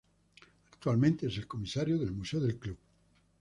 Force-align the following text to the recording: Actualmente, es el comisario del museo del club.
Actualmente, 0.71 1.27
es 1.27 1.37
el 1.37 1.45
comisario 1.45 1.99
del 1.99 2.11
museo 2.11 2.39
del 2.39 2.57
club. 2.57 2.79